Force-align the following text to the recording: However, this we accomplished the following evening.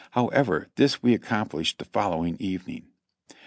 However, 0.17 0.67
this 0.77 1.03
we 1.03 1.13
accomplished 1.13 1.77
the 1.77 1.85
following 1.85 2.35
evening. 2.39 2.87